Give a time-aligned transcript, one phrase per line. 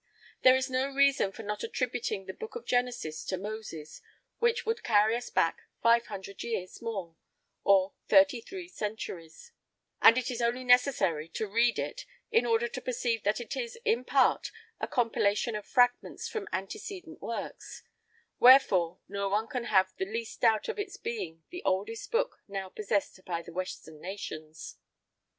[0.41, 4.01] There is no reason for not attributing the Book of Genesis to Moses,
[4.39, 7.17] which would carry us back five hundred years more,
[7.63, 9.51] or thirty three centuries;
[10.01, 13.77] and it is only necessary to read it in order to perceive that it is,
[13.85, 17.83] in part, a compilation of fragments from antecedent works:
[18.39, 22.69] wherefore, no one can have the least doubt of its being the oldest book now
[22.69, 24.77] possessed by the western nations."